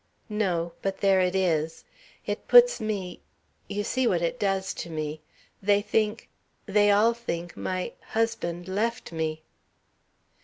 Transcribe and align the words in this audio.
"No. 0.29 0.73
But 0.81 0.97
there 1.01 1.19
it 1.19 1.35
is. 1.35 1.83
It 2.25 2.47
puts 2.47 2.81
me 2.81 3.21
you 3.67 3.83
see 3.83 4.07
what 4.07 4.23
it 4.23 4.39
does 4.39 4.73
to 4.81 4.89
me. 4.89 5.21
They 5.61 5.83
think 5.83 6.27
they 6.65 6.89
all 6.89 7.13
think 7.13 7.55
my 7.55 7.93
husband 8.01 8.67
left 8.67 9.11
me." 9.11 9.43